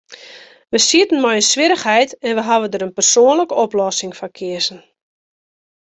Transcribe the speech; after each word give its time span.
Wy 0.71 0.79
sieten 0.89 1.19
mei 1.23 1.35
in 1.41 1.47
swierrichheid, 1.49 2.11
en 2.27 2.35
wy 2.37 2.43
hawwe 2.49 2.67
dêr 2.69 2.85
in 2.87 2.95
persoanlike 2.97 3.55
oplossing 3.65 4.13
foar 4.17 4.33
keazen. 4.37 4.79